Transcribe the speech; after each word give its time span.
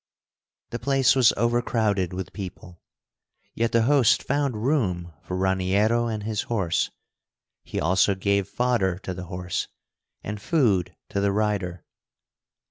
The 0.71 0.79
place 0.79 1.15
was 1.15 1.31
overcrowded 1.37 2.11
with 2.11 2.33
people, 2.33 2.81
yet 3.53 3.71
the 3.71 3.83
host 3.83 4.23
found 4.23 4.63
room 4.63 5.13
for 5.21 5.37
Raniero 5.37 6.07
and 6.07 6.23
his 6.23 6.41
horse. 6.49 6.89
He 7.63 7.79
also 7.79 8.15
gave 8.15 8.49
fodder 8.49 8.97
to 8.97 9.13
the 9.13 9.25
horse 9.25 9.67
and 10.23 10.41
food 10.41 10.95
to 11.09 11.21
the 11.21 11.31
rider. 11.31 11.83